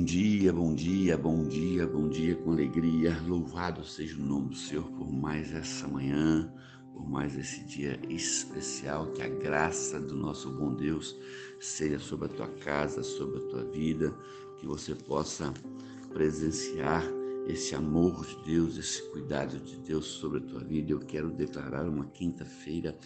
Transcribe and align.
Bom 0.00 0.06
dia, 0.06 0.50
bom 0.50 0.74
dia, 0.74 1.18
bom 1.18 1.44
dia, 1.46 1.86
bom 1.86 2.08
dia 2.08 2.34
com 2.34 2.52
alegria. 2.52 3.22
Louvado 3.28 3.84
seja 3.84 4.16
o 4.16 4.24
nome 4.24 4.48
do 4.48 4.56
Senhor 4.56 4.90
por 4.92 5.12
mais 5.12 5.52
essa 5.52 5.86
manhã, 5.86 6.50
por 6.94 7.06
mais 7.06 7.36
esse 7.36 7.62
dia 7.64 8.00
especial. 8.08 9.12
Que 9.12 9.20
a 9.20 9.28
graça 9.28 10.00
do 10.00 10.16
nosso 10.16 10.50
bom 10.52 10.72
Deus 10.74 11.14
seja 11.60 11.98
sobre 11.98 12.28
a 12.28 12.28
tua 12.30 12.48
casa, 12.48 13.02
sobre 13.02 13.40
a 13.40 13.48
tua 13.50 13.64
vida, 13.64 14.10
que 14.58 14.66
você 14.66 14.94
possa 14.94 15.52
presenciar 16.14 17.04
esse 17.46 17.74
amor 17.74 18.24
de 18.24 18.36
Deus, 18.44 18.76
esse 18.76 19.02
cuidado 19.10 19.58
de 19.58 19.76
Deus 19.78 20.06
sobre 20.06 20.38
a 20.38 20.42
tua 20.42 20.60
vida. 20.60 20.92
Eu 20.92 21.00
quero 21.00 21.30
declarar 21.30 21.88
uma 21.88 22.06
quinta-feira 22.06 22.96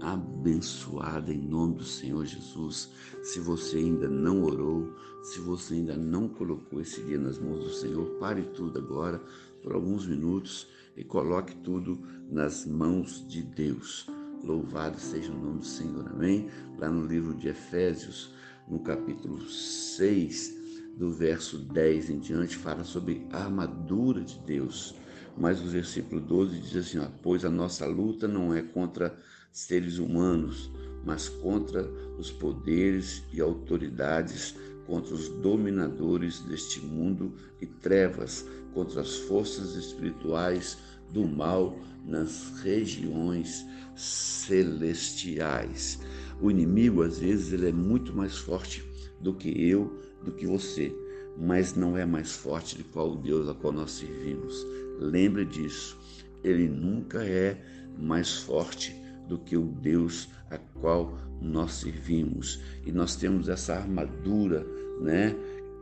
abençoada 0.00 1.32
em 1.32 1.38
nome 1.38 1.76
do 1.76 1.84
Senhor 1.84 2.24
Jesus. 2.24 2.90
Se 3.22 3.40
você 3.40 3.78
ainda 3.78 4.08
não 4.08 4.42
orou, 4.42 4.94
se 5.22 5.40
você 5.40 5.74
ainda 5.74 5.96
não 5.96 6.28
colocou 6.28 6.80
esse 6.80 7.02
dia 7.02 7.18
nas 7.18 7.38
mãos 7.38 7.64
do 7.64 7.70
Senhor, 7.70 8.06
pare 8.18 8.42
tudo 8.42 8.78
agora 8.78 9.22
por 9.62 9.74
alguns 9.74 10.06
minutos 10.06 10.68
e 10.96 11.02
coloque 11.02 11.56
tudo 11.56 11.98
nas 12.30 12.66
mãos 12.66 13.26
de 13.26 13.42
Deus. 13.42 14.06
Louvado 14.42 15.00
seja 15.00 15.32
o 15.32 15.38
nome 15.38 15.60
do 15.60 15.66
Senhor, 15.66 16.06
amém? 16.08 16.50
Lá 16.78 16.90
no 16.90 17.06
livro 17.06 17.34
de 17.34 17.48
Efésios, 17.48 18.34
no 18.68 18.78
capítulo 18.80 19.40
6, 19.48 20.63
do 20.96 21.10
verso 21.10 21.58
10 21.58 22.10
em 22.10 22.18
diante, 22.18 22.56
fala 22.56 22.84
sobre 22.84 23.26
a 23.32 23.44
armadura 23.44 24.22
de 24.22 24.38
Deus. 24.40 24.94
Mas 25.36 25.60
o 25.60 25.66
versículo 25.66 26.20
12 26.20 26.60
diz 26.60 26.76
assim: 26.76 26.98
ó, 26.98 27.08
Pois 27.22 27.44
a 27.44 27.50
nossa 27.50 27.86
luta 27.86 28.28
não 28.28 28.54
é 28.54 28.62
contra 28.62 29.18
seres 29.50 29.98
humanos, 29.98 30.70
mas 31.04 31.28
contra 31.28 31.84
os 32.18 32.30
poderes 32.30 33.24
e 33.32 33.40
autoridades, 33.40 34.54
contra 34.86 35.14
os 35.14 35.28
dominadores 35.28 36.40
deste 36.40 36.80
mundo 36.80 37.34
e 37.60 37.66
trevas, 37.66 38.46
contra 38.72 39.00
as 39.00 39.16
forças 39.16 39.74
espirituais 39.74 40.78
do 41.10 41.26
mal 41.26 41.76
nas 42.04 42.52
regiões 42.62 43.64
celestiais. 43.96 45.98
O 46.40 46.50
inimigo, 46.50 47.02
às 47.02 47.18
vezes, 47.18 47.52
ele 47.52 47.68
é 47.68 47.72
muito 47.72 48.12
mais 48.12 48.36
forte 48.36 48.84
do 49.20 49.32
que 49.32 49.48
eu, 49.48 49.98
do 50.24 50.32
que 50.32 50.46
você, 50.46 50.94
mas 51.36 51.74
não 51.74 51.96
é 51.96 52.04
mais 52.04 52.32
forte 52.32 52.76
do 52.78 52.84
qual 52.84 53.12
o 53.12 53.16
Deus 53.16 53.48
a 53.48 53.54
qual 53.54 53.72
nós 53.72 53.92
servimos. 53.92 54.66
Lembre 54.98 55.44
disso. 55.44 55.98
Ele 56.42 56.68
nunca 56.68 57.24
é 57.24 57.60
mais 57.98 58.36
forte 58.38 58.94
do 59.28 59.38
que 59.38 59.56
o 59.56 59.64
Deus 59.64 60.28
a 60.50 60.58
qual 60.58 61.18
nós 61.40 61.72
servimos. 61.74 62.60
E 62.84 62.92
nós 62.92 63.16
temos 63.16 63.48
essa 63.48 63.74
armadura, 63.74 64.66
né? 65.00 65.34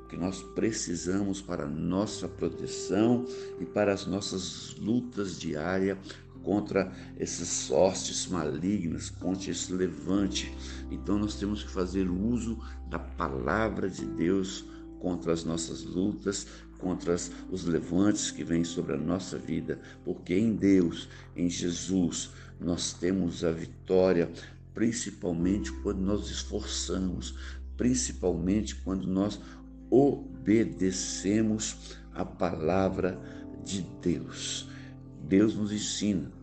Que 0.08 0.16
nós 0.16 0.42
precisamos 0.54 1.40
para 1.40 1.66
nossa 1.66 2.28
proteção 2.28 3.24
e 3.60 3.64
para 3.64 3.92
as 3.92 4.06
nossas 4.06 4.76
lutas 4.78 5.38
diárias 5.38 5.98
contra 6.42 6.92
essas 7.18 7.70
hostes 7.70 8.26
malignas, 8.26 9.10
contra 9.10 9.50
esse 9.50 9.72
levante. 9.72 10.52
Então 10.90 11.18
nós 11.18 11.36
temos 11.36 11.62
que 11.62 11.70
fazer 11.70 12.08
uso 12.08 12.58
da 12.88 12.98
palavra 12.98 13.88
de 13.88 14.04
Deus 14.04 14.64
contra 15.00 15.32
as 15.32 15.44
nossas 15.44 15.82
lutas, 15.82 16.46
contra 16.78 17.14
os 17.50 17.64
levantes 17.64 18.30
que 18.30 18.44
vêm 18.44 18.64
sobre 18.64 18.94
a 18.94 18.98
nossa 18.98 19.38
vida, 19.38 19.80
porque 20.04 20.34
em 20.34 20.54
Deus, 20.54 21.08
em 21.36 21.48
Jesus, 21.48 22.30
nós 22.60 22.92
temos 22.92 23.44
a 23.44 23.52
vitória, 23.52 24.30
principalmente 24.74 25.72
quando 25.72 26.00
nós 26.00 26.28
esforçamos, 26.28 27.36
principalmente 27.76 28.74
quando 28.76 29.06
nós 29.06 29.40
obedecemos 29.90 31.76
a 32.14 32.24
palavra 32.24 33.20
de 33.64 33.82
Deus. 34.00 34.71
Deus 35.32 35.54
nos 35.54 35.72
ensina. 35.72 36.41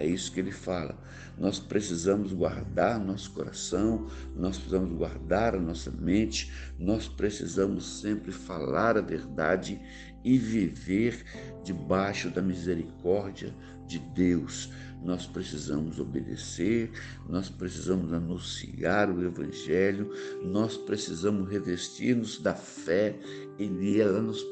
É 0.00 0.06
isso 0.06 0.32
que 0.32 0.40
ele 0.40 0.50
fala. 0.50 0.98
Nós 1.38 1.58
precisamos 1.58 2.32
guardar 2.32 2.98
nosso 2.98 3.32
coração, 3.32 4.06
nós 4.34 4.56
precisamos 4.56 4.96
guardar 4.96 5.54
a 5.54 5.60
nossa 5.60 5.90
mente, 5.90 6.50
nós 6.78 7.06
precisamos 7.06 8.00
sempre 8.00 8.32
falar 8.32 8.96
a 8.96 9.02
verdade 9.02 9.78
e 10.24 10.38
viver 10.38 11.22
debaixo 11.62 12.30
da 12.30 12.40
misericórdia 12.40 13.54
de 13.86 13.98
Deus. 13.98 14.72
Nós 15.04 15.26
precisamos 15.26 16.00
obedecer, 16.00 16.90
nós 17.28 17.50
precisamos 17.50 18.10
anunciar 18.10 19.10
o 19.10 19.22
Evangelho, 19.22 20.10
nós 20.42 20.78
precisamos 20.78 21.50
revestir-nos 21.50 22.38
da 22.38 22.54
fé 22.54 23.18
e 23.58 24.00
ela 24.00 24.22
nos, 24.22 24.42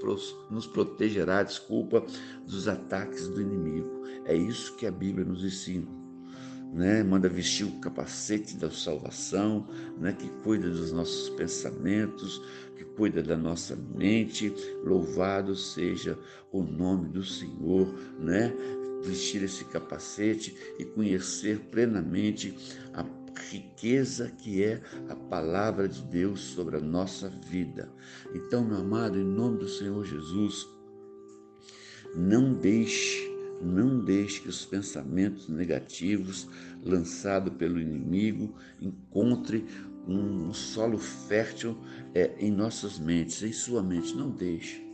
nos 0.50 0.66
protegerá, 0.66 1.42
desculpa, 1.42 2.04
dos 2.46 2.68
ataques 2.68 3.28
do 3.28 3.40
inimigo. 3.40 3.97
É 4.24 4.34
isso 4.34 4.76
que 4.76 4.86
a 4.86 4.90
Bíblia 4.90 5.24
nos 5.24 5.44
ensina. 5.44 5.86
Né? 6.72 7.02
Manda 7.02 7.28
vestir 7.28 7.64
o 7.64 7.80
capacete 7.80 8.56
da 8.56 8.70
salvação, 8.70 9.66
né? 9.98 10.12
que 10.12 10.28
cuida 10.42 10.68
dos 10.68 10.92
nossos 10.92 11.30
pensamentos, 11.30 12.42
que 12.76 12.84
cuida 12.84 13.22
da 13.22 13.36
nossa 13.36 13.74
mente. 13.74 14.52
Louvado 14.84 15.54
seja 15.56 16.18
o 16.52 16.62
nome 16.62 17.08
do 17.08 17.24
Senhor, 17.24 17.88
né? 18.18 18.52
vestir 19.02 19.42
esse 19.42 19.64
capacete 19.64 20.56
e 20.78 20.84
conhecer 20.84 21.58
plenamente 21.70 22.54
a 22.92 23.04
riqueza 23.50 24.30
que 24.30 24.62
é 24.62 24.80
a 25.08 25.14
palavra 25.14 25.88
de 25.88 26.02
Deus 26.02 26.40
sobre 26.40 26.76
a 26.76 26.80
nossa 26.80 27.28
vida. 27.28 27.90
Então, 28.34 28.64
meu 28.64 28.78
amado, 28.78 29.18
em 29.18 29.24
nome 29.24 29.58
do 29.58 29.68
Senhor 29.68 30.04
Jesus, 30.04 30.66
não 32.14 32.52
deixe, 32.54 33.27
não 33.60 34.04
deixe 34.04 34.40
que 34.40 34.48
os 34.48 34.64
pensamentos 34.64 35.48
negativos 35.48 36.48
lançados 36.84 37.54
pelo 37.54 37.80
inimigo 37.80 38.54
encontrem 38.80 39.64
um 40.06 40.52
solo 40.52 40.98
fértil 40.98 41.76
é, 42.14 42.34
em 42.38 42.50
nossas 42.50 42.98
mentes, 42.98 43.42
em 43.42 43.52
sua 43.52 43.82
mente. 43.82 44.14
Não 44.14 44.30
deixe. 44.30 44.87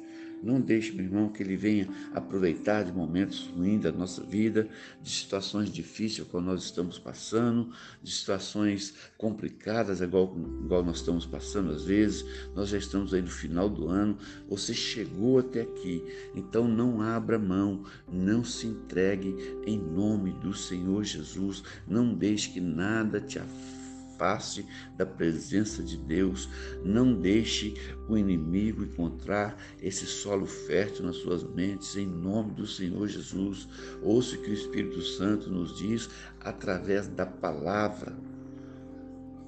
Não 0.45 0.61
deixe, 0.61 0.93
meu 0.93 1.07
irmão, 1.07 1.29
que 1.31 1.43
ele 1.43 1.57
venha 1.57 1.89
aproveitar 2.13 2.85
de 2.85 2.93
momentos 2.93 3.47
ruins 3.47 3.81
da 3.81 3.91
nossa 3.91 4.23
vida, 4.23 4.69
de 5.03 5.11
situações 5.11 5.71
difíceis 5.71 6.29
como 6.29 6.47
nós 6.47 6.65
estamos 6.65 6.99
passando, 6.99 7.71
de 8.03 8.13
situações 8.13 8.95
complicadas, 9.17 10.03
igual, 10.03 10.37
igual 10.63 10.85
nós 10.85 10.99
estamos 10.99 11.25
passando 11.25 11.73
às 11.73 11.85
vezes. 11.85 12.27
Nós 12.55 12.69
já 12.69 12.77
estamos 12.77 13.15
aí 13.15 13.23
no 13.23 13.31
final 13.31 13.71
do 13.71 13.89
ano, 13.89 14.19
você 14.49 14.75
chegou 14.75 15.39
até 15.39 15.63
aqui, 15.63 16.05
então 16.35 16.69
não 16.69 17.01
abra 17.01 17.39
mão, 17.39 17.83
não 18.07 18.45
se 18.45 18.67
entregue 18.67 19.35
em 19.67 19.79
nome 19.79 20.33
do 20.33 20.53
Senhor 20.53 21.03
Jesus, 21.05 21.63
não 21.89 22.13
deixe 22.13 22.51
que 22.51 22.61
nada 22.61 23.19
te 23.21 23.39
aflige 23.39 23.84
face 24.25 24.65
da 24.97 25.05
presença 25.05 25.83
de 25.83 25.99
Deus. 25.99 26.49
Não 26.83 27.13
deixe 27.15 27.75
o 28.09 28.17
inimigo 28.17 28.83
encontrar 28.83 29.55
esse 29.83 30.07
solo 30.07 30.47
fértil 30.47 31.05
nas 31.05 31.17
suas 31.17 31.45
mentes, 31.45 31.95
em 31.95 32.07
nome 32.07 32.53
do 32.53 32.67
Senhor 32.67 33.07
Jesus. 33.07 33.69
Ouça 34.03 34.37
o 34.37 34.39
que 34.41 34.51
o 34.51 34.55
Espírito 34.55 35.03
Santo 35.03 35.51
nos 35.51 35.77
diz 35.77 36.09
através 36.41 37.07
da 37.07 37.27
palavra. 37.27 38.17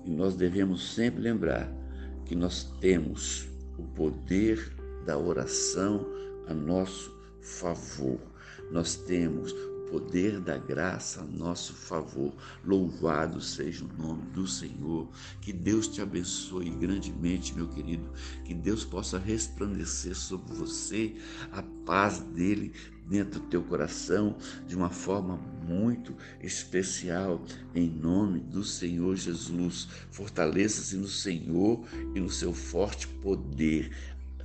E 0.04 0.10
nós 0.10 0.36
devemos 0.36 0.94
sempre 0.94 1.22
lembrar 1.22 1.72
que 2.26 2.34
nós 2.34 2.65
temos 2.78 3.48
o 3.78 3.83
poder 3.83 4.74
da 5.06 5.16
oração 5.16 6.06
a 6.47 6.53
nosso 6.53 7.16
favor. 7.41 8.21
Nós 8.71 8.95
temos 8.95 9.54
poder 9.91 10.41
da 10.41 10.59
graça 10.59 11.21
a 11.21 11.24
nosso 11.24 11.72
favor. 11.72 12.34
Louvado 12.65 13.41
seja 13.41 13.84
o 13.84 14.03
nome 14.03 14.22
do 14.33 14.47
Senhor. 14.47 15.09
Que 15.41 15.53
Deus 15.53 15.88
te 15.88 16.00
abençoe 16.00 16.71
grandemente, 16.71 17.54
meu 17.54 17.68
querido. 17.68 18.10
Que 18.44 18.54
Deus 18.54 18.84
possa 18.84 19.18
resplandecer 19.18 20.15
sobre 20.15 20.54
você 20.54 21.16
a 21.53 21.62
paz 21.84 22.21
dele 22.21 22.72
dentro 23.09 23.41
do 23.41 23.47
teu 23.47 23.62
coração 23.62 24.36
de 24.66 24.74
uma 24.74 24.91
forma 24.91 25.36
muito 25.66 26.15
especial, 26.41 27.44
em 27.74 27.89
nome 27.89 28.41
do 28.41 28.65
Senhor 28.65 29.16
Jesus. 29.16 29.89
Fortaleça-se 30.10 30.97
no 30.97 31.09
Senhor 31.09 31.84
e 32.15 32.21
no 32.21 32.30
seu 32.30 32.53
forte 32.53 33.06
poder. 33.09 33.91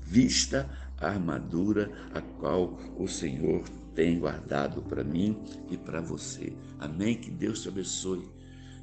Vista 0.03 0.69
a 0.99 1.07
armadura 1.07 1.91
a 2.13 2.21
qual 2.21 2.79
o 2.97 3.07
Senhor 3.07 3.63
tem 3.93 4.19
guardado 4.19 4.81
para 4.81 5.03
mim 5.03 5.38
e 5.69 5.77
para 5.77 6.01
você. 6.01 6.53
Amém? 6.79 7.15
Que 7.15 7.29
Deus 7.29 7.61
te 7.61 7.69
abençoe. 7.69 8.29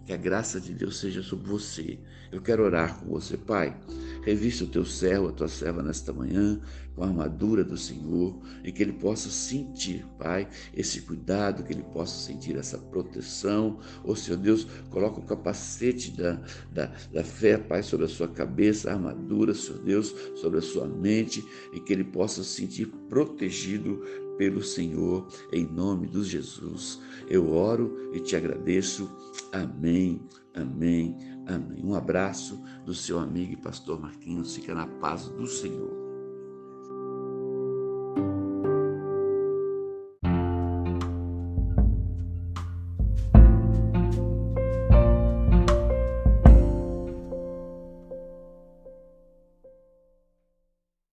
Que 0.08 0.14
a 0.14 0.16
graça 0.16 0.58
de 0.58 0.72
Deus 0.72 0.99
seja 0.99 1.22
sobre 1.22 1.50
você. 1.50 1.99
Eu 2.32 2.40
quero 2.40 2.64
orar 2.64 2.99
com 2.99 3.10
você, 3.10 3.37
Pai. 3.37 3.78
Revista 4.25 4.64
o 4.64 4.66
teu 4.66 4.82
servo, 4.82 5.28
a 5.28 5.32
tua 5.32 5.49
serva 5.49 5.82
nesta 5.82 6.14
manhã, 6.14 6.58
com 6.94 7.05
a 7.05 7.06
armadura 7.06 7.62
do 7.62 7.76
Senhor, 7.76 8.40
e 8.64 8.72
que 8.72 8.82
ele 8.82 8.94
possa 8.94 9.28
sentir, 9.28 10.06
Pai, 10.19 10.49
esse 10.75 11.02
cuidado, 11.02 11.62
que 11.62 11.75
ele 11.75 11.82
possa 11.82 12.19
sentir 12.26 12.56
essa 12.56 12.78
proteção. 12.78 13.81
Ô 14.02 14.16
Senhor 14.16 14.38
Deus, 14.38 14.66
coloca 14.88 15.20
o 15.20 15.26
capacete 15.26 16.11
da, 16.11 16.40
da, 16.72 16.87
da 17.12 17.22
fé, 17.22 17.58
Pai, 17.58 17.82
sobre 17.82 18.06
a 18.06 18.08
sua 18.08 18.28
cabeça, 18.28 18.90
a 18.90 18.94
armadura, 18.94 19.52
Senhor 19.52 19.82
Deus, 19.82 20.14
sobre 20.37 20.58
a 20.58 20.62
sua 20.62 20.88
mente, 20.88 21.44
e 21.72 21.81
que 21.81 21.93
ele 21.93 22.04
possa 22.04 22.43
se 22.43 22.54
sentir 22.54 22.87
protegido 23.11 24.02
pelo 24.38 24.62
Senhor, 24.62 25.26
em 25.52 25.67
nome 25.67 26.06
de 26.06 26.23
Jesus. 26.23 27.00
Eu 27.29 27.52
oro 27.52 28.11
e 28.14 28.20
te 28.20 28.37
agradeço. 28.37 29.11
Amém, 29.52 30.23
amém, 30.55 31.14
amém. 31.46 31.85
Um 31.85 31.94
abraço 31.94 32.62
do 32.87 32.94
seu 32.94 33.19
amigo 33.19 33.52
e 33.52 33.56
pastor 33.56 34.00
Marquinhos. 34.00 34.55
Fica 34.55 34.75
na 34.75 34.87
paz 34.87 35.29
do 35.29 35.46
Senhor. 35.46 36.07